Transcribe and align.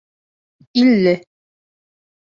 Илле 0.81 1.13